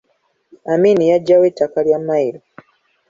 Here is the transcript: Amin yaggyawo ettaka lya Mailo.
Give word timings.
Amin 0.73 0.97
yaggyawo 1.11 1.43
ettaka 1.49 1.77
lya 1.87 1.99
Mailo. 2.07 2.39